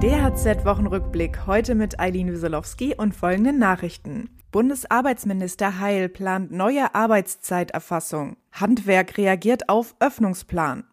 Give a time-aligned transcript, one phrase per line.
[0.00, 4.30] DHZ-Wochenrückblick heute mit Eileen Wieselowski und folgenden Nachrichten.
[4.50, 8.38] Bundesarbeitsminister Heil plant neue Arbeitszeiterfassung.
[8.50, 10.84] Handwerk reagiert auf Öffnungsplan.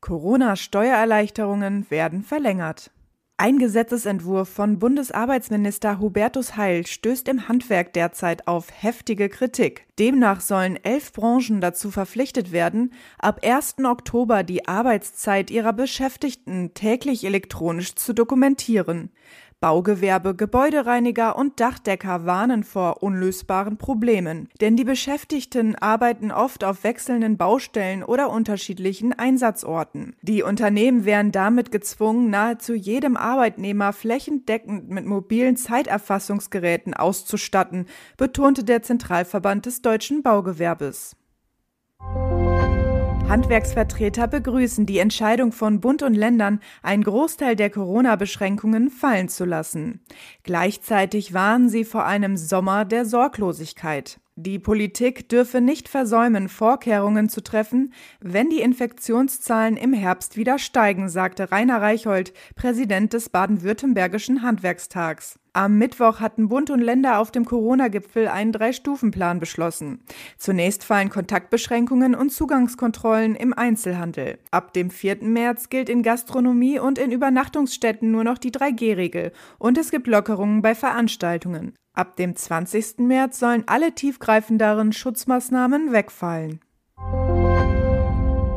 [0.00, 2.92] Corona-Steuererleichterungen werden verlängert.
[3.38, 9.86] Ein Gesetzesentwurf von Bundesarbeitsminister Hubertus Heil stößt im Handwerk derzeit auf heftige Kritik.
[9.98, 13.76] Demnach sollen elf Branchen dazu verpflichtet werden, ab 1.
[13.84, 19.10] Oktober die Arbeitszeit ihrer Beschäftigten täglich elektronisch zu dokumentieren.
[19.62, 27.36] Baugewerbe, Gebäudereiniger und Dachdecker warnen vor unlösbaren Problemen, denn die Beschäftigten arbeiten oft auf wechselnden
[27.36, 30.16] Baustellen oder unterschiedlichen Einsatzorten.
[30.20, 38.82] Die Unternehmen wären damit gezwungen, nahezu jedem Arbeitnehmer flächendeckend mit mobilen Zeiterfassungsgeräten auszustatten, betonte der
[38.82, 41.14] Zentralverband des deutschen Baugewerbes.
[43.32, 50.02] Handwerksvertreter begrüßen die Entscheidung von Bund und Ländern, einen Großteil der Corona-Beschränkungen fallen zu lassen.
[50.42, 54.20] Gleichzeitig warnen sie vor einem Sommer der Sorglosigkeit.
[54.36, 61.10] Die Politik dürfe nicht versäumen, Vorkehrungen zu treffen, wenn die Infektionszahlen im Herbst wieder steigen,
[61.10, 65.38] sagte Rainer Reichhold, Präsident des baden-württembergischen Handwerkstags.
[65.52, 70.02] Am Mittwoch hatten Bund und Länder auf dem Corona-Gipfel einen Drei-Stufen-Plan beschlossen.
[70.38, 74.38] Zunächst fallen Kontaktbeschränkungen und Zugangskontrollen im Einzelhandel.
[74.50, 75.24] Ab dem 4.
[75.24, 80.62] März gilt in Gastronomie und in Übernachtungsstätten nur noch die 3G-Regel und es gibt Lockerungen
[80.62, 81.74] bei Veranstaltungen.
[81.94, 83.00] Ab dem 20.
[83.00, 86.60] März sollen alle tiefgreifenderen Schutzmaßnahmen wegfallen.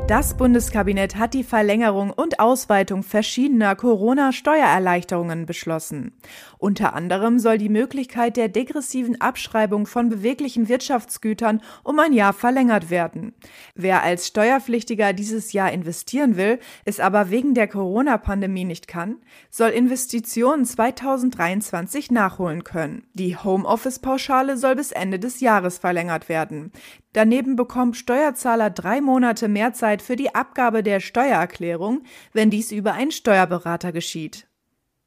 [0.08, 6.14] Das Bundeskabinett hat die Verlängerung und Ausweitung verschiedener Corona-Steuererleichterungen beschlossen.
[6.59, 12.92] Unter anderem soll die Möglichkeit der degressiven Abschreibung von beweglichen Wirtschaftsgütern um ein Jahr verlängert
[12.92, 13.34] werden.
[13.73, 19.17] Wer als Steuerpflichtiger dieses Jahr investieren will, es aber wegen der Corona-Pandemie nicht kann,
[19.50, 23.07] soll Investitionen 2023 nachholen können.
[23.16, 26.72] Die Homeoffice-Pauschale soll bis Ende des Jahres verlängert werden.
[27.16, 32.94] Daneben bekommt Steuerzahler drei Monate mehr Zeit für die Abgabe der Steuererklärung, wenn dies über
[32.94, 34.47] einen Steuerberater geschieht.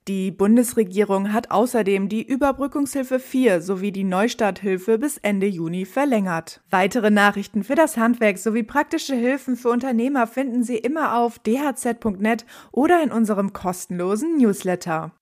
[0.09, 6.63] Die Bundesregierung hat außerdem die Überbrückungshilfe 4 sowie die Neustarthilfe bis Ende Juni verlängert.
[6.71, 12.47] Weitere Nachrichten für das Handwerk sowie praktische Hilfen für Unternehmer finden Sie immer auf dhz.net
[12.73, 15.13] oder in unserem kostenlosen Newsletter.